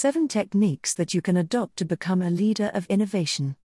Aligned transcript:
7 0.00 0.28
Techniques 0.28 0.94
that 0.94 1.12
you 1.12 1.20
can 1.20 1.36
adopt 1.36 1.76
to 1.78 1.84
become 1.84 2.22
a 2.22 2.30
leader 2.30 2.70
of 2.72 2.86
innovation. 2.86 3.56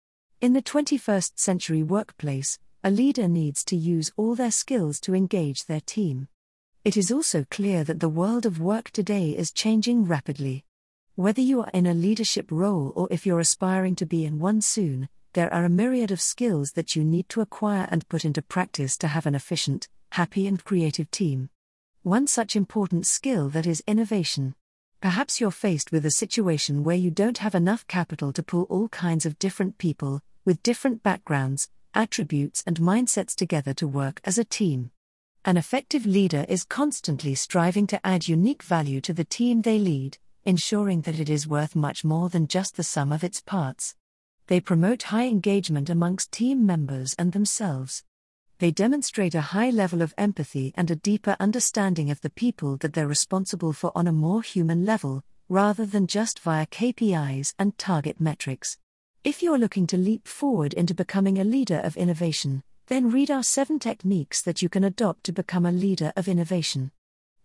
In 0.41 0.53
the 0.53 0.63
21st 0.63 1.33
century 1.35 1.83
workplace, 1.83 2.57
a 2.83 2.89
leader 2.89 3.27
needs 3.27 3.63
to 3.65 3.75
use 3.75 4.11
all 4.17 4.33
their 4.33 4.49
skills 4.49 4.99
to 5.01 5.13
engage 5.13 5.65
their 5.65 5.81
team. 5.81 6.27
It 6.83 6.97
is 6.97 7.11
also 7.11 7.45
clear 7.51 7.83
that 7.83 7.99
the 7.99 8.09
world 8.09 8.47
of 8.47 8.59
work 8.59 8.89
today 8.89 9.37
is 9.37 9.51
changing 9.51 10.05
rapidly. 10.05 10.65
Whether 11.13 11.41
you 11.41 11.61
are 11.61 11.69
in 11.71 11.85
a 11.85 11.93
leadership 11.93 12.47
role 12.49 12.91
or 12.95 13.07
if 13.11 13.27
you're 13.27 13.39
aspiring 13.39 13.93
to 13.97 14.07
be 14.07 14.25
in 14.25 14.39
one 14.39 14.61
soon, 14.61 15.09
there 15.33 15.53
are 15.53 15.65
a 15.65 15.69
myriad 15.69 16.09
of 16.09 16.19
skills 16.19 16.71
that 16.71 16.95
you 16.95 17.03
need 17.03 17.29
to 17.29 17.41
acquire 17.41 17.87
and 17.91 18.09
put 18.09 18.25
into 18.25 18.41
practice 18.41 18.97
to 18.97 19.07
have 19.07 19.27
an 19.27 19.35
efficient, 19.35 19.87
happy, 20.13 20.47
and 20.47 20.63
creative 20.63 21.11
team. 21.11 21.51
One 22.01 22.25
such 22.25 22.55
important 22.55 23.05
skill 23.05 23.49
that 23.49 23.67
is 23.67 23.83
innovation. 23.85 24.55
Perhaps 25.03 25.41
you're 25.41 25.51
faced 25.51 25.91
with 25.91 26.05
a 26.05 26.11
situation 26.11 26.81
where 26.81 26.95
you 26.95 27.11
don't 27.11 27.39
have 27.39 27.53
enough 27.55 27.85
capital 27.87 28.31
to 28.31 28.41
pull 28.41 28.63
all 28.69 28.87
kinds 28.87 29.25
of 29.25 29.37
different 29.37 29.77
people, 29.77 30.21
with 30.45 30.63
different 30.63 31.03
backgrounds, 31.03 31.67
attributes, 31.93 32.63
and 32.65 32.79
mindsets 32.79 33.35
together 33.35 33.73
to 33.73 33.85
work 33.85 34.21
as 34.23 34.37
a 34.37 34.45
team. 34.45 34.91
An 35.43 35.57
effective 35.57 36.05
leader 36.05 36.45
is 36.47 36.63
constantly 36.63 37.35
striving 37.35 37.85
to 37.87 38.07
add 38.07 38.29
unique 38.29 38.63
value 38.63 39.01
to 39.01 39.11
the 39.11 39.25
team 39.25 39.61
they 39.61 39.77
lead 39.77 40.17
ensuring 40.45 41.01
that 41.01 41.19
it 41.19 41.29
is 41.29 41.47
worth 41.47 41.75
much 41.75 42.05
more 42.05 42.29
than 42.29 42.47
just 42.47 42.77
the 42.77 42.83
sum 42.83 43.11
of 43.11 43.25
its 43.25 43.41
parts. 43.41 43.95
They 44.47 44.61
promote 44.61 45.03
high 45.03 45.27
engagement 45.27 45.89
amongst 45.89 46.31
team 46.31 46.65
members 46.65 47.13
and 47.19 47.33
themselves. 47.33 48.03
They 48.63 48.71
demonstrate 48.71 49.35
a 49.35 49.41
high 49.41 49.71
level 49.71 50.01
of 50.01 50.13
empathy 50.17 50.71
and 50.77 50.89
a 50.89 50.95
deeper 50.95 51.35
understanding 51.37 52.09
of 52.09 52.21
the 52.21 52.29
people 52.29 52.77
that 52.77 52.93
they're 52.93 53.05
responsible 53.05 53.73
for 53.73 53.91
on 53.93 54.07
a 54.07 54.13
more 54.13 54.41
human 54.41 54.85
level, 54.85 55.21
rather 55.49 55.85
than 55.85 56.07
just 56.07 56.39
via 56.39 56.65
KPIs 56.67 57.55
and 57.59 57.77
target 57.77 58.21
metrics. 58.21 58.77
If 59.25 59.43
you're 59.43 59.57
looking 59.57 59.85
to 59.87 59.97
leap 59.97 60.29
forward 60.29 60.73
into 60.73 60.93
becoming 60.93 61.39
a 61.39 61.43
leader 61.43 61.81
of 61.83 61.97
innovation, 61.97 62.63
then 62.87 63.11
read 63.11 63.29
our 63.29 63.43
seven 63.43 63.79
techniques 63.79 64.41
that 64.43 64.61
you 64.61 64.69
can 64.69 64.85
adopt 64.85 65.25
to 65.25 65.33
become 65.33 65.65
a 65.65 65.71
leader 65.73 66.13
of 66.15 66.29
innovation. 66.29 66.91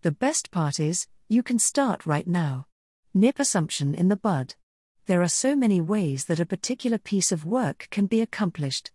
The 0.03 0.11
best 0.11 0.51
part 0.51 0.79
is, 0.79 1.05
you 1.27 1.43
can 1.43 1.59
start 1.59 2.05
right 2.05 2.27
now. 2.27 2.65
Nip 3.13 3.39
assumption 3.39 3.93
in 3.93 4.07
the 4.07 4.15
bud. 4.15 4.55
There 5.05 5.21
are 5.21 5.27
so 5.27 5.53
many 5.53 5.81
ways 5.81 6.23
that 6.27 6.39
a 6.39 6.45
particular 6.45 6.97
piece 6.97 7.33
of 7.33 7.43
work 7.43 7.89
can 7.91 8.05
be 8.05 8.21
accomplished. 8.21 8.91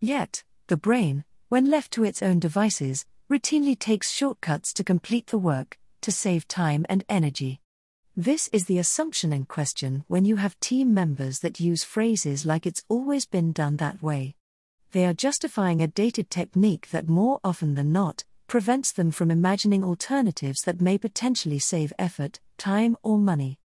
Yet, 0.00 0.44
the 0.66 0.76
brain, 0.76 1.24
when 1.52 1.68
left 1.68 1.92
to 1.92 2.02
its 2.02 2.22
own 2.22 2.38
devices, 2.38 3.04
routinely 3.30 3.78
takes 3.78 4.10
shortcuts 4.10 4.72
to 4.72 4.82
complete 4.82 5.26
the 5.26 5.36
work, 5.36 5.78
to 6.00 6.10
save 6.10 6.48
time 6.48 6.86
and 6.88 7.04
energy. 7.10 7.60
This 8.16 8.48
is 8.54 8.64
the 8.64 8.78
assumption 8.78 9.34
in 9.34 9.44
question 9.44 10.06
when 10.08 10.24
you 10.24 10.36
have 10.36 10.58
team 10.60 10.94
members 10.94 11.40
that 11.40 11.60
use 11.60 11.84
phrases 11.84 12.46
like 12.46 12.64
it's 12.64 12.82
always 12.88 13.26
been 13.26 13.52
done 13.52 13.76
that 13.76 14.02
way. 14.02 14.34
They 14.92 15.04
are 15.04 15.12
justifying 15.12 15.82
a 15.82 15.86
dated 15.86 16.30
technique 16.30 16.88
that 16.90 17.06
more 17.06 17.38
often 17.44 17.74
than 17.74 17.92
not 17.92 18.24
prevents 18.46 18.90
them 18.90 19.10
from 19.10 19.30
imagining 19.30 19.84
alternatives 19.84 20.62
that 20.62 20.80
may 20.80 20.96
potentially 20.96 21.58
save 21.58 21.92
effort, 21.98 22.40
time, 22.56 22.96
or 23.02 23.18
money. 23.18 23.58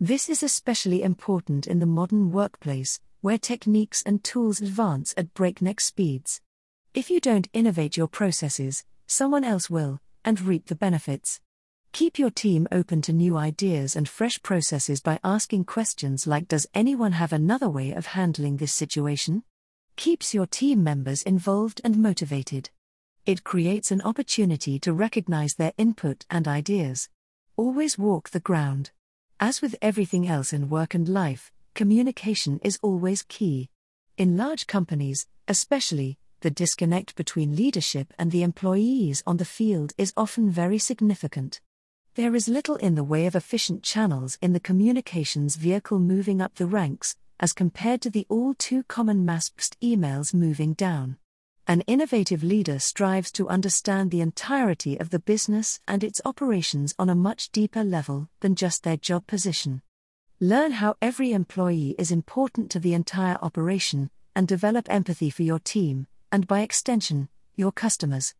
This 0.00 0.30
is 0.30 0.42
especially 0.42 1.02
important 1.02 1.66
in 1.66 1.78
the 1.78 1.84
modern 1.84 2.32
workplace, 2.32 3.00
where 3.20 3.36
techniques 3.36 4.02
and 4.06 4.24
tools 4.24 4.62
advance 4.62 5.12
at 5.18 5.34
breakneck 5.34 5.82
speeds. 5.82 6.40
If 6.94 7.10
you 7.10 7.18
don't 7.18 7.48
innovate 7.52 7.96
your 7.96 8.06
processes, 8.06 8.84
someone 9.08 9.42
else 9.42 9.68
will, 9.68 10.00
and 10.24 10.40
reap 10.40 10.66
the 10.66 10.76
benefits. 10.76 11.40
Keep 11.90 12.20
your 12.20 12.30
team 12.30 12.68
open 12.70 13.02
to 13.02 13.12
new 13.12 13.36
ideas 13.36 13.96
and 13.96 14.08
fresh 14.08 14.40
processes 14.44 15.00
by 15.00 15.18
asking 15.24 15.64
questions 15.64 16.28
like 16.28 16.46
Does 16.46 16.68
anyone 16.72 17.10
have 17.10 17.32
another 17.32 17.68
way 17.68 17.90
of 17.90 18.06
handling 18.06 18.58
this 18.58 18.72
situation? 18.72 19.42
Keeps 19.96 20.34
your 20.34 20.46
team 20.46 20.84
members 20.84 21.24
involved 21.24 21.80
and 21.82 22.00
motivated. 22.00 22.70
It 23.26 23.42
creates 23.42 23.90
an 23.90 24.02
opportunity 24.02 24.78
to 24.78 24.92
recognize 24.92 25.54
their 25.54 25.72
input 25.76 26.24
and 26.30 26.46
ideas. 26.46 27.08
Always 27.56 27.98
walk 27.98 28.30
the 28.30 28.38
ground. 28.38 28.92
As 29.40 29.60
with 29.60 29.74
everything 29.82 30.28
else 30.28 30.52
in 30.52 30.70
work 30.70 30.94
and 30.94 31.08
life, 31.08 31.50
communication 31.74 32.60
is 32.62 32.78
always 32.82 33.22
key. 33.24 33.68
In 34.16 34.36
large 34.36 34.68
companies, 34.68 35.26
especially, 35.48 36.18
the 36.44 36.50
disconnect 36.50 37.16
between 37.16 37.56
leadership 37.56 38.12
and 38.18 38.30
the 38.30 38.42
employees 38.42 39.22
on 39.26 39.38
the 39.38 39.46
field 39.46 39.94
is 39.96 40.12
often 40.14 40.50
very 40.50 40.76
significant. 40.76 41.62
There 42.16 42.34
is 42.34 42.48
little 42.48 42.76
in 42.76 42.96
the 42.96 43.02
way 43.02 43.24
of 43.24 43.34
efficient 43.34 43.82
channels 43.82 44.36
in 44.42 44.52
the 44.52 44.60
communications 44.60 45.56
vehicle 45.56 45.98
moving 45.98 46.42
up 46.42 46.56
the 46.56 46.66
ranks, 46.66 47.16
as 47.40 47.54
compared 47.54 48.02
to 48.02 48.10
the 48.10 48.26
all 48.28 48.52
too 48.52 48.82
common 48.82 49.24
mass 49.24 49.50
emails 49.82 50.34
moving 50.34 50.74
down. 50.74 51.16
An 51.66 51.80
innovative 51.86 52.44
leader 52.44 52.78
strives 52.78 53.32
to 53.32 53.48
understand 53.48 54.10
the 54.10 54.20
entirety 54.20 55.00
of 55.00 55.08
the 55.08 55.20
business 55.20 55.80
and 55.88 56.04
its 56.04 56.20
operations 56.26 56.94
on 56.98 57.08
a 57.08 57.14
much 57.14 57.52
deeper 57.52 57.82
level 57.82 58.28
than 58.40 58.54
just 58.54 58.82
their 58.82 58.98
job 58.98 59.26
position. 59.26 59.80
Learn 60.40 60.72
how 60.72 60.96
every 61.00 61.32
employee 61.32 61.94
is 61.98 62.10
important 62.12 62.70
to 62.72 62.78
the 62.78 62.92
entire 62.92 63.38
operation, 63.40 64.10
and 64.36 64.46
develop 64.46 64.90
empathy 64.90 65.30
for 65.30 65.42
your 65.42 65.58
team, 65.58 66.06
and 66.34 66.48
by 66.48 66.62
extension, 66.62 67.28
your 67.54 67.70
customers. 67.70 68.34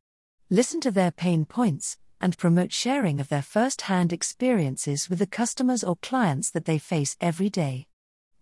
Listen 0.50 0.80
to 0.80 0.90
their 0.90 1.12
pain 1.12 1.44
points, 1.44 1.96
and 2.20 2.36
promote 2.36 2.72
sharing 2.72 3.20
of 3.20 3.28
their 3.28 3.40
first 3.40 3.82
hand 3.82 4.12
experiences 4.12 5.08
with 5.08 5.20
the 5.20 5.28
customers 5.28 5.84
or 5.84 5.94
clients 6.02 6.50
that 6.50 6.64
they 6.64 6.76
face 6.76 7.16
every 7.20 7.48
day. 7.48 7.86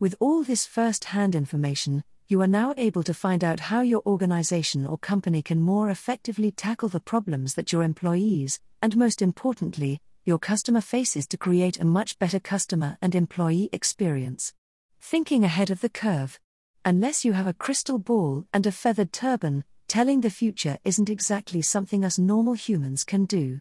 With 0.01 0.15
all 0.21 0.43
this 0.43 0.65
first 0.65 1.05
hand 1.05 1.35
information, 1.35 2.03
you 2.29 2.41
are 2.41 2.47
now 2.47 2.73
able 2.79 3.03
to 3.03 3.13
find 3.13 3.45
out 3.45 3.61
how 3.61 3.83
your 3.83 4.01
organization 4.07 4.87
or 4.87 4.97
company 4.97 5.43
can 5.43 5.61
more 5.61 5.91
effectively 5.91 6.51
tackle 6.51 6.89
the 6.89 6.99
problems 6.99 7.53
that 7.53 7.73
your 7.75 7.83
employees, 7.83 8.59
and 8.81 8.97
most 8.97 9.21
importantly, 9.21 10.01
your 10.25 10.39
customer 10.39 10.81
faces 10.81 11.27
to 11.27 11.37
create 11.37 11.79
a 11.79 11.85
much 11.85 12.19
better 12.19 12.41
customer 12.41 12.97
and 13.03 13.15
employee 13.15 13.69
experience. 13.71 14.55
Thinking 14.99 15.45
ahead 15.45 15.69
of 15.69 15.83
the 15.83 15.91
curve. 15.91 16.41
Unless 16.85 17.25
you 17.25 17.33
have 17.33 17.47
a 17.47 17.53
crystal 17.53 17.99
ball 17.99 18.45
and 18.53 18.67
a 18.67 18.73
feathered 18.73 19.13
turban, 19.13 19.63
telling 19.87 20.21
the 20.21 20.31
future 20.31 20.79
isn't 20.85 21.09
exactly 21.09 21.63
something 21.63 22.05
us 22.05 22.19
normal 22.19 22.55
humans 22.55 23.05
can 23.05 23.25
do. 23.25 23.61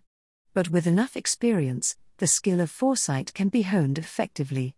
But 0.55 0.69
with 0.69 0.87
enough 0.87 1.15
experience, 1.15 1.95
the 2.17 2.25
skill 2.25 2.59
of 2.59 2.71
foresight 2.71 3.31
can 3.35 3.49
be 3.49 3.61
honed 3.61 3.99
effectively. 3.99 4.75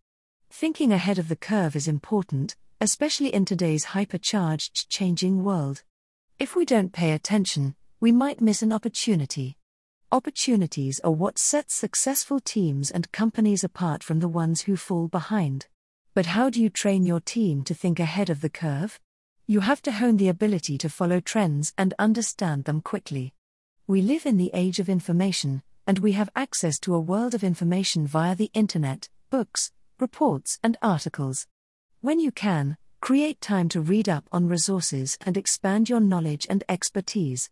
Thinking 0.50 0.92
ahead 0.92 1.20
of 1.20 1.30
the 1.30 1.38
curve 1.38 1.74
is 1.74 1.88
important, 1.88 2.58
especially 2.82 3.34
in 3.34 3.46
today's 3.46 3.86
hypercharged, 3.86 4.90
changing 4.90 5.46
world. 5.46 5.84
If 6.38 6.54
we 6.54 6.66
don't 6.66 6.92
pay 6.92 7.14
attention, 7.14 7.76
we 8.02 8.12
might 8.12 8.42
miss 8.42 8.62
an 8.62 8.74
opportunity. 8.74 9.56
Opportunities 10.12 11.00
are 11.00 11.12
what 11.12 11.40
sets 11.40 11.76
successful 11.76 12.42
teams 12.42 12.92
and 12.92 13.10
companies 13.14 13.64
apart 13.64 14.04
from 14.04 14.20
the 14.20 14.28
ones 14.28 14.64
who 14.64 14.76
fall 14.76 15.08
behind. 15.08 15.68
But 16.16 16.28
how 16.28 16.52
do 16.52 16.62
you 16.62 16.70
train 16.70 17.08
your 17.08 17.20
team 17.20 17.64
to 17.64 17.74
think 17.74 18.00
ahead 18.00 18.30
of 18.30 18.42
the 18.42 18.50
curve? 18.50 19.00
You 19.48 19.62
have 19.62 19.82
to 19.82 19.92
hone 19.92 20.18
the 20.18 20.30
ability 20.30 20.78
to 20.78 20.90
follow 20.90 21.20
trends 21.20 21.74
and 21.76 21.96
understand 21.98 22.66
them 22.66 22.82
quickly. 22.82 23.34
We 23.88 24.02
live 24.04 24.28
in 24.28 24.38
the 24.38 24.52
age 24.54 24.80
of 24.80 24.90
information, 24.90 25.64
and 25.88 26.00
we 26.00 26.12
have 26.12 26.30
access 26.36 26.78
to 26.80 26.94
a 26.94 27.00
world 27.00 27.34
of 27.34 27.44
information 27.44 28.06
via 28.06 28.36
the 28.36 28.52
internet, 28.54 29.10
books, 29.32 29.72
reports, 30.00 30.60
and 30.64 30.78
articles. 30.84 31.48
When 32.02 32.20
you 32.20 32.32
can, 32.32 32.78
create 33.02 33.42
time 33.42 33.68
to 33.70 33.82
read 33.82 34.08
up 34.08 34.26
on 34.32 34.48
resources 34.48 35.18
and 35.26 35.36
expand 35.36 35.90
your 35.90 36.00
knowledge 36.00 36.46
and 36.48 36.64
expertise. 36.70 37.50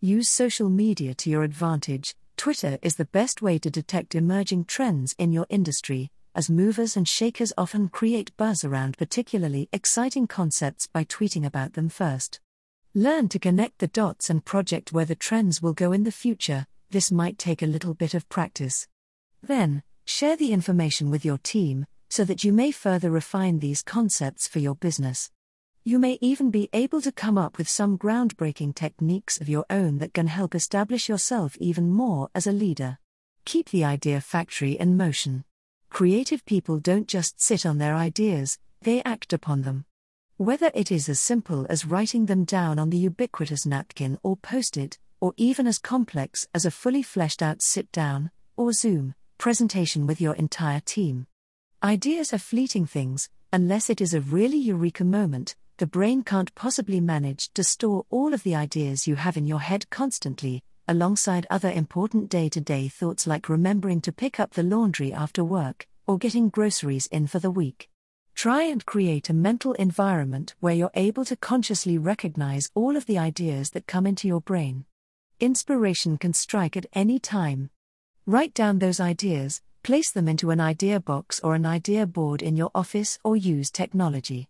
Use 0.00 0.28
social 0.28 0.68
media 0.68 1.14
to 1.14 1.30
your 1.30 1.44
advantage. 1.44 2.16
Twitter 2.36 2.76
is 2.82 2.96
the 2.96 3.04
best 3.04 3.40
way 3.40 3.58
to 3.60 3.70
detect 3.70 4.16
emerging 4.16 4.64
trends 4.64 5.14
in 5.16 5.30
your 5.30 5.46
industry, 5.48 6.10
as 6.34 6.50
movers 6.50 6.96
and 6.96 7.08
shakers 7.08 7.52
often 7.58 7.88
create 7.88 8.36
buzz 8.36 8.64
around 8.64 8.98
particularly 8.98 9.68
exciting 9.72 10.26
concepts 10.26 10.86
by 10.86 11.04
tweeting 11.04 11.44
about 11.44 11.74
them 11.74 11.88
first. 11.88 12.40
Learn 12.94 13.28
to 13.28 13.38
connect 13.38 13.78
the 13.78 13.86
dots 13.86 14.30
and 14.30 14.44
project 14.44 14.92
where 14.92 15.04
the 15.04 15.14
trends 15.14 15.62
will 15.62 15.72
go 15.72 15.92
in 15.92 16.04
the 16.04 16.12
future, 16.12 16.66
this 16.90 17.12
might 17.12 17.38
take 17.38 17.62
a 17.62 17.66
little 17.66 17.94
bit 17.94 18.14
of 18.14 18.28
practice. 18.28 18.88
Then, 19.42 19.82
share 20.04 20.36
the 20.36 20.52
information 20.52 21.10
with 21.10 21.24
your 21.24 21.38
team, 21.38 21.86
so 22.08 22.24
that 22.24 22.42
you 22.42 22.52
may 22.52 22.72
further 22.72 23.10
refine 23.10 23.60
these 23.60 23.82
concepts 23.82 24.48
for 24.48 24.58
your 24.58 24.74
business. 24.74 25.30
You 25.84 25.98
may 25.98 26.18
even 26.20 26.50
be 26.50 26.68
able 26.72 27.00
to 27.00 27.12
come 27.12 27.38
up 27.38 27.56
with 27.56 27.68
some 27.68 27.96
groundbreaking 27.96 28.74
techniques 28.74 29.40
of 29.40 29.48
your 29.48 29.64
own 29.70 29.98
that 29.98 30.12
can 30.12 30.26
help 30.26 30.54
establish 30.54 31.08
yourself 31.08 31.56
even 31.58 31.90
more 31.90 32.28
as 32.34 32.46
a 32.46 32.52
leader. 32.52 32.98
Keep 33.44 33.70
the 33.70 33.84
idea 33.84 34.20
factory 34.20 34.72
in 34.72 34.96
motion. 34.96 35.44
Creative 35.90 36.42
people 36.46 36.78
don't 36.78 37.08
just 37.08 37.42
sit 37.42 37.66
on 37.66 37.78
their 37.78 37.94
ideas, 37.94 38.58
they 38.80 39.02
act 39.02 39.32
upon 39.32 39.62
them. 39.62 39.84
Whether 40.36 40.70
it 40.72 40.90
is 40.90 41.08
as 41.08 41.20
simple 41.20 41.66
as 41.68 41.84
writing 41.84 42.26
them 42.26 42.44
down 42.44 42.78
on 42.78 42.90
the 42.90 42.96
ubiquitous 42.96 43.66
napkin 43.66 44.16
or 44.22 44.36
post 44.36 44.76
it, 44.76 44.98
or 45.20 45.34
even 45.36 45.66
as 45.66 45.78
complex 45.78 46.48
as 46.54 46.64
a 46.64 46.70
fully 46.70 47.02
fleshed 47.02 47.42
out 47.42 47.60
sit 47.60 47.90
down, 47.92 48.30
or 48.56 48.72
Zoom, 48.72 49.14
presentation 49.36 50.06
with 50.06 50.20
your 50.20 50.34
entire 50.36 50.80
team. 50.80 51.26
Ideas 51.82 52.32
are 52.32 52.38
fleeting 52.38 52.86
things, 52.86 53.28
unless 53.52 53.90
it 53.90 54.00
is 54.00 54.14
a 54.14 54.20
really 54.20 54.58
eureka 54.58 55.04
moment, 55.04 55.56
the 55.76 55.86
brain 55.86 56.22
can't 56.22 56.54
possibly 56.54 57.00
manage 57.00 57.52
to 57.52 57.64
store 57.64 58.06
all 58.10 58.32
of 58.32 58.44
the 58.44 58.54
ideas 58.54 59.06
you 59.06 59.16
have 59.16 59.36
in 59.36 59.46
your 59.46 59.60
head 59.60 59.90
constantly, 59.90 60.62
alongside 60.90 61.46
other 61.48 61.70
important 61.70 62.28
day 62.28 62.48
to 62.48 62.60
day 62.60 62.88
thoughts 62.88 63.24
like 63.24 63.48
remembering 63.48 64.00
to 64.00 64.10
pick 64.10 64.40
up 64.40 64.54
the 64.54 64.64
laundry 64.64 65.12
after 65.12 65.44
work, 65.44 65.86
or 66.04 66.18
getting 66.18 66.48
groceries 66.48 67.06
in 67.06 67.28
for 67.28 67.38
the 67.38 67.50
week. 67.50 67.88
Try 68.34 68.64
and 68.64 68.84
create 68.84 69.30
a 69.30 69.32
mental 69.32 69.72
environment 69.74 70.56
where 70.58 70.74
you're 70.74 70.90
able 70.94 71.24
to 71.26 71.36
consciously 71.36 71.96
recognize 71.96 72.70
all 72.74 72.96
of 72.96 73.06
the 73.06 73.18
ideas 73.18 73.70
that 73.70 73.86
come 73.86 74.04
into 74.04 74.26
your 74.26 74.40
brain. 74.40 74.84
Inspiration 75.38 76.18
can 76.18 76.32
strike 76.32 76.76
at 76.76 76.86
any 76.92 77.20
time. 77.20 77.70
Write 78.26 78.52
down 78.52 78.80
those 78.80 78.98
ideas, 78.98 79.62
place 79.84 80.10
them 80.10 80.26
into 80.26 80.50
an 80.50 80.58
idea 80.60 80.98
box 80.98 81.38
or 81.38 81.54
an 81.54 81.66
idea 81.66 82.04
board 82.04 82.42
in 82.42 82.56
your 82.56 82.72
office, 82.74 83.16
or 83.22 83.36
use 83.36 83.70
technology. 83.70 84.48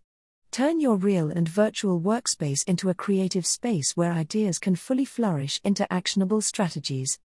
Turn 0.51 0.81
your 0.81 0.97
real 0.97 1.31
and 1.31 1.49
virtual 1.49 2.01
workspace 2.01 2.67
into 2.67 2.91
a 2.91 2.95
creative 2.95 3.47
space 3.47 3.97
where 3.97 4.11
ideas 4.11 4.59
can 4.59 4.75
fully 4.75 5.05
flourish 5.05 5.61
into 5.63 5.91
actionable 5.93 6.41
strategies. 6.41 7.21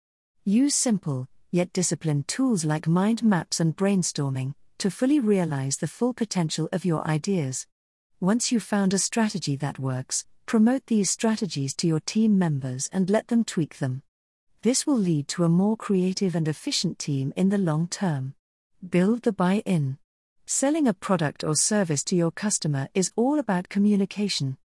Use 0.44 0.76
simple, 0.76 1.30
yet 1.50 1.72
disciplined 1.72 2.28
tools 2.28 2.66
like 2.66 2.86
mind 2.86 3.24
maps 3.24 3.62
and 3.62 3.78
brainstorming 3.78 4.56
to 4.78 4.92
fully 4.92 5.22
realize 5.22 5.78
the 5.78 5.88
full 5.88 6.14
potential 6.14 6.68
of 6.74 6.84
your 6.84 7.08
ideas. 7.08 7.66
Once 8.20 8.52
you've 8.52 8.62
found 8.62 8.94
a 8.94 9.00
strategy 9.00 9.56
that 9.56 9.80
works, 9.80 10.26
promote 10.46 10.86
these 10.88 11.10
strategies 11.10 11.74
to 11.74 11.88
your 11.88 12.02
team 12.02 12.38
members 12.38 12.90
and 12.92 13.10
let 13.10 13.30
them 13.30 13.46
tweak 13.46 13.78
them. 13.78 14.04
This 14.64 14.86
will 14.86 14.98
lead 14.98 15.30
to 15.30 15.46
a 15.46 15.50
more 15.50 15.78
creative 15.78 16.36
and 16.36 16.50
efficient 16.50 17.00
team 17.00 17.32
in 17.38 17.48
the 17.48 17.58
long 17.58 17.88
term. 17.88 18.36
Build 18.86 19.22
the 19.22 19.32
buy 19.32 19.64
in. 19.66 19.98
Selling 20.56 20.88
a 20.88 20.94
product 20.94 21.44
or 21.44 21.56
service 21.56 22.04
to 22.04 22.16
your 22.16 22.30
customer 22.30 22.88
is 22.94 23.12
all 23.16 23.40
about 23.40 23.70
communication. 23.70 24.58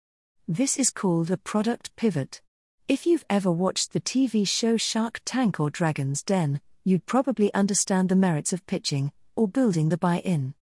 This 0.46 0.78
is 0.78 0.90
called 0.90 1.32
a 1.32 1.38
product 1.38 1.96
pivot. 1.96 2.42
If 2.90 3.06
you've 3.06 3.24
ever 3.30 3.50
watched 3.50 3.94
the 3.94 4.02
TV 4.02 4.46
show 4.46 4.76
Shark 4.76 5.22
Tank 5.24 5.62
or 5.62 5.70
Dragon's 5.70 6.24
Den, 6.24 6.60
you'd 6.84 7.06
probably 7.06 7.54
understand 7.54 8.10
the 8.10 8.18
merits 8.18 8.52
of 8.52 8.68
pitching 8.68 9.14
or 9.38 9.48
building 9.48 9.88
the 9.88 9.98
buy 9.98 10.18
in. 10.26 10.56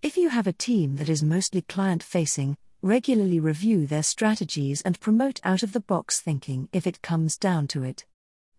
If 0.00 0.16
you 0.16 0.30
have 0.30 0.46
a 0.46 0.52
team 0.54 0.96
that 0.96 1.10
is 1.10 1.22
mostly 1.22 1.60
client 1.60 2.02
facing, 2.02 2.56
regularly 2.80 3.38
review 3.38 3.86
their 3.86 4.02
strategies 4.02 4.80
and 4.80 4.98
promote 4.98 5.40
out 5.44 5.62
of 5.62 5.74
the 5.74 5.80
box 5.80 6.20
thinking 6.20 6.70
if 6.72 6.86
it 6.86 7.02
comes 7.02 7.36
down 7.36 7.66
to 7.66 7.82
it. 7.82 8.06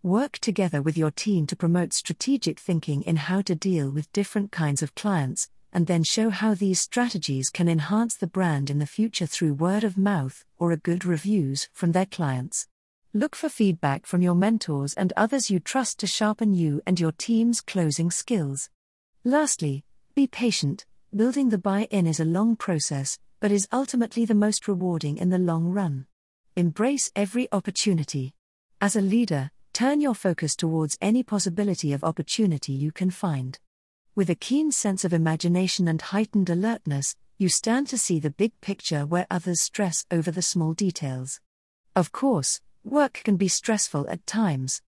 Work 0.04 0.38
together 0.38 0.84
with 0.84 1.00
your 1.00 1.10
team 1.10 1.48
to 1.48 1.56
promote 1.56 1.94
strategic 1.94 2.60
thinking 2.60 3.02
in 3.02 3.16
how 3.16 3.42
to 3.42 3.56
deal 3.56 3.90
with 3.90 4.14
different 4.14 4.52
kinds 4.52 4.84
of 4.84 4.94
clients, 4.94 5.50
and 5.74 5.88
then 5.88 6.04
show 6.04 6.30
how 6.30 6.54
these 6.54 6.80
strategies 6.80 7.50
can 7.50 7.70
enhance 7.70 8.16
the 8.16 8.28
brand 8.28 8.70
in 8.70 8.80
the 8.80 8.86
future 8.86 9.26
through 9.26 9.54
word 9.54 9.84
of 9.84 9.98
mouth 9.98 10.44
or 10.58 10.72
a 10.72 10.78
good 10.78 11.06
reviews 11.06 11.70
from 11.74 11.92
their 11.92 12.06
clients. 12.06 12.68
Look 13.14 13.36
for 13.36 13.50
feedback 13.50 14.06
from 14.06 14.22
your 14.22 14.36
mentors 14.36 14.94
and 14.94 15.12
others 15.18 15.52
you 15.52 15.60
trust 15.60 16.00
to 16.00 16.08
sharpen 16.08 16.54
you 16.54 16.82
and 16.86 17.00
your 17.00 17.12
team's 17.12 17.60
closing 17.60 18.10
skills. 18.10 18.70
Lastly, 19.24 19.84
be 20.16 20.28
patient. 20.28 20.86
Building 21.14 21.50
the 21.50 21.58
buy 21.58 21.88
in 21.92 22.08
is 22.08 22.20
a 22.20 22.26
long 22.26 22.56
process, 22.56 23.20
but 23.42 23.52
is 23.52 23.68
ultimately 23.72 24.24
the 24.24 24.36
most 24.36 24.68
rewarding 24.68 25.18
in 25.18 25.30
the 25.30 25.38
long 25.38 25.66
run. 25.66 26.06
Embrace 26.56 27.12
every 27.16 27.50
opportunity. 27.52 28.34
As 28.80 28.96
a 28.96 29.02
leader, 29.02 29.52
turn 29.74 30.00
your 30.00 30.16
focus 30.16 30.56
towards 30.56 30.98
any 31.02 31.22
possibility 31.22 31.92
of 31.92 32.04
opportunity 32.04 32.72
you 32.72 32.92
can 32.92 33.10
find. 33.10 33.60
With 34.14 34.30
a 34.30 34.36
keen 34.36 34.74
sense 34.74 35.06
of 35.06 35.14
imagination 35.14 35.88
and 35.88 36.02
heightened 36.02 36.50
alertness, 36.50 37.16
you 37.38 37.48
stand 37.48 37.88
to 37.88 37.98
see 37.98 38.20
the 38.20 38.30
big 38.30 38.52
picture 38.60 39.06
where 39.06 39.26
others 39.32 39.62
stress 39.62 40.06
over 40.12 40.32
the 40.32 40.42
small 40.42 40.74
details. 40.74 41.40
Of 41.96 42.12
course, 42.12 42.60
work 42.84 43.22
can 43.24 43.38
be 43.38 43.48
stressful 43.48 44.10
at 44.10 44.28
times. 44.28 44.82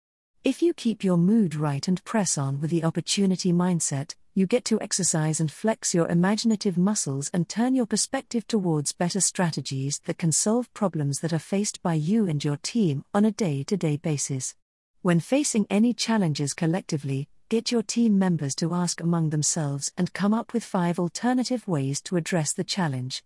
If 0.43 0.63
you 0.63 0.73
keep 0.73 1.05
your 1.05 1.19
mood 1.19 1.55
right 1.55 1.87
and 1.87 2.03
press 2.03 2.39
on 2.39 2.63
with 2.63 2.71
the 2.71 2.83
opportunity 2.83 3.53
mindset, 3.53 4.15
you 4.35 4.47
get 4.47 4.65
to 4.65 4.81
exercise 4.81 5.39
and 5.39 5.53
flex 5.53 5.93
your 5.93 6.09
imaginative 6.09 6.79
muscles 6.79 7.29
and 7.35 7.47
turn 7.47 7.75
your 7.75 7.85
perspective 7.85 8.47
towards 8.47 8.95
better 8.95 9.21
strategies 9.21 10.01
that 10.07 10.17
can 10.17 10.33
solve 10.33 10.73
problems 10.73 11.21
that 11.21 11.35
are 11.35 11.39
faced 11.39 11.83
by 11.83 11.93
you 11.93 12.27
and 12.27 12.43
your 12.43 12.57
team 12.63 13.05
on 13.13 13.27
a 13.27 13.33
day 13.33 13.65
to 13.65 13.77
day 13.77 13.99
basis. 13.99 14.55
When 15.03 15.21
facing 15.21 15.67
any 15.69 15.93
challenges 15.93 16.55
collectively, 16.55 17.29
get 17.51 17.73
your 17.73 17.83
team 17.83 18.17
members 18.17 18.55
to 18.55 18.73
ask 18.73 19.01
among 19.01 19.31
themselves 19.31 19.91
and 19.99 20.13
come 20.13 20.33
up 20.33 20.53
with 20.53 20.63
five 20.63 21.01
alternative 21.01 21.67
ways 21.67 22.01
to 22.01 22.17
address 22.17 22.53
the 22.53 22.63
challenge. 22.63 23.25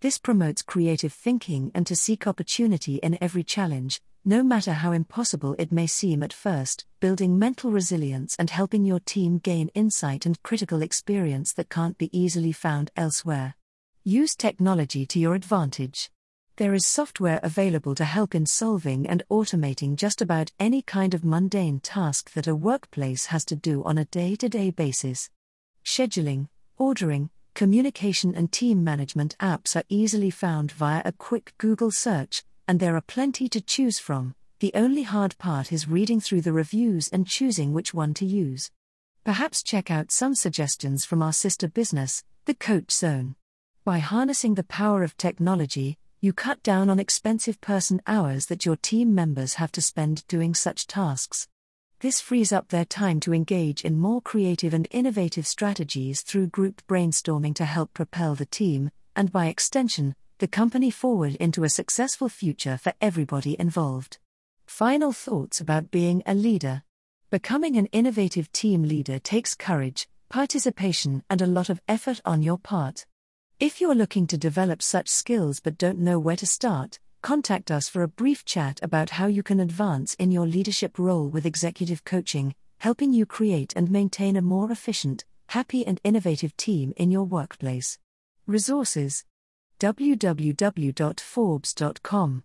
This 0.00 0.16
promotes 0.16 0.62
creative 0.62 1.12
thinking 1.12 1.72
and 1.74 1.84
to 1.88 1.96
seek 1.96 2.28
opportunity 2.28 2.96
in 2.98 3.18
every 3.20 3.42
challenge, 3.42 4.00
no 4.24 4.44
matter 4.44 4.74
how 4.74 4.92
impossible 4.92 5.56
it 5.58 5.72
may 5.72 5.88
seem 5.88 6.22
at 6.22 6.32
first, 6.32 6.86
building 7.00 7.36
mental 7.36 7.72
resilience 7.72 8.36
and 8.38 8.48
helping 8.48 8.84
your 8.84 9.00
team 9.00 9.38
gain 9.38 9.70
insight 9.74 10.24
and 10.24 10.40
critical 10.44 10.80
experience 10.80 11.52
that 11.54 11.68
can't 11.68 11.98
be 11.98 12.16
easily 12.16 12.52
found 12.52 12.92
elsewhere. 12.96 13.56
Use 14.04 14.36
technology 14.36 15.04
to 15.04 15.18
your 15.18 15.34
advantage. 15.34 16.12
There 16.56 16.74
is 16.74 16.86
software 16.86 17.40
available 17.42 17.96
to 17.96 18.04
help 18.04 18.32
in 18.32 18.46
solving 18.46 19.08
and 19.08 19.24
automating 19.28 19.96
just 19.96 20.22
about 20.22 20.52
any 20.60 20.82
kind 20.82 21.12
of 21.12 21.24
mundane 21.24 21.80
task 21.80 22.32
that 22.34 22.46
a 22.46 22.54
workplace 22.54 23.26
has 23.26 23.44
to 23.46 23.56
do 23.56 23.82
on 23.82 23.98
a 23.98 24.04
day 24.04 24.36
to 24.36 24.48
day 24.48 24.70
basis. 24.70 25.30
Scheduling, 25.84 26.46
ordering, 26.78 27.30
communication, 27.54 28.36
and 28.36 28.52
team 28.52 28.84
management 28.84 29.34
apps 29.40 29.74
are 29.74 29.82
easily 29.88 30.30
found 30.30 30.70
via 30.70 31.02
a 31.04 31.10
quick 31.10 31.54
Google 31.58 31.90
search, 31.90 32.44
and 32.68 32.78
there 32.78 32.94
are 32.94 33.00
plenty 33.00 33.48
to 33.48 33.60
choose 33.60 33.98
from. 33.98 34.36
The 34.60 34.70
only 34.76 35.02
hard 35.02 35.36
part 35.38 35.72
is 35.72 35.88
reading 35.88 36.20
through 36.20 36.42
the 36.42 36.52
reviews 36.52 37.08
and 37.08 37.26
choosing 37.26 37.72
which 37.72 37.92
one 37.92 38.14
to 38.14 38.24
use. 38.24 38.70
Perhaps 39.24 39.64
check 39.64 39.90
out 39.90 40.12
some 40.12 40.36
suggestions 40.36 41.04
from 41.04 41.20
our 41.20 41.32
sister 41.32 41.66
business, 41.66 42.22
the 42.44 42.54
Coach 42.54 42.92
Zone. 42.92 43.34
By 43.84 43.98
harnessing 43.98 44.54
the 44.54 44.62
power 44.62 45.02
of 45.02 45.16
technology, 45.16 45.98
you 46.24 46.32
cut 46.32 46.62
down 46.62 46.88
on 46.88 46.98
expensive 46.98 47.60
person 47.60 48.00
hours 48.06 48.46
that 48.46 48.64
your 48.64 48.76
team 48.76 49.14
members 49.14 49.54
have 49.54 49.70
to 49.70 49.82
spend 49.82 50.26
doing 50.26 50.54
such 50.54 50.86
tasks. 50.86 51.48
This 52.00 52.18
frees 52.18 52.50
up 52.50 52.68
their 52.68 52.86
time 52.86 53.20
to 53.20 53.34
engage 53.34 53.84
in 53.84 54.00
more 54.00 54.22
creative 54.22 54.72
and 54.72 54.88
innovative 54.90 55.46
strategies 55.46 56.22
through 56.22 56.46
group 56.46 56.80
brainstorming 56.86 57.54
to 57.56 57.66
help 57.66 57.92
propel 57.92 58.34
the 58.34 58.46
team, 58.46 58.90
and 59.14 59.30
by 59.30 59.48
extension, 59.48 60.14
the 60.38 60.48
company 60.48 60.90
forward 60.90 61.34
into 61.34 61.62
a 61.62 61.68
successful 61.68 62.30
future 62.30 62.78
for 62.78 62.94
everybody 63.02 63.54
involved. 63.60 64.16
Final 64.64 65.12
thoughts 65.12 65.60
about 65.60 65.90
being 65.90 66.22
a 66.24 66.32
leader. 66.32 66.84
Becoming 67.28 67.76
an 67.76 67.84
innovative 67.92 68.50
team 68.50 68.84
leader 68.84 69.18
takes 69.18 69.54
courage, 69.54 70.08
participation, 70.30 71.22
and 71.28 71.42
a 71.42 71.46
lot 71.46 71.68
of 71.68 71.82
effort 71.86 72.22
on 72.24 72.42
your 72.42 72.56
part. 72.56 73.04
If 73.60 73.80
you're 73.80 73.94
looking 73.94 74.26
to 74.26 74.36
develop 74.36 74.82
such 74.82 75.08
skills 75.08 75.60
but 75.60 75.78
don't 75.78 76.00
know 76.00 76.18
where 76.18 76.34
to 76.36 76.46
start, 76.46 76.98
contact 77.22 77.70
us 77.70 77.88
for 77.88 78.02
a 78.02 78.08
brief 78.08 78.44
chat 78.44 78.80
about 78.82 79.10
how 79.10 79.26
you 79.26 79.44
can 79.44 79.60
advance 79.60 80.14
in 80.14 80.32
your 80.32 80.46
leadership 80.46 80.98
role 80.98 81.28
with 81.28 81.46
executive 81.46 82.04
coaching, 82.04 82.56
helping 82.78 83.12
you 83.12 83.26
create 83.26 83.72
and 83.76 83.92
maintain 83.92 84.34
a 84.36 84.42
more 84.42 84.72
efficient, 84.72 85.24
happy, 85.48 85.86
and 85.86 86.00
innovative 86.02 86.56
team 86.56 86.92
in 86.96 87.12
your 87.12 87.24
workplace. 87.24 87.98
Resources 88.46 89.24
www.forbes.com 89.78 92.44